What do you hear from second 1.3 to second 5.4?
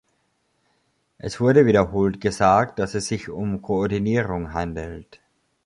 wurde wiederholt gesagt, dass es sich um Koordinierung handelt.